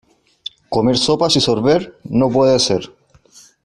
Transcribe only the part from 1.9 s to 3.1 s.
no puede ser.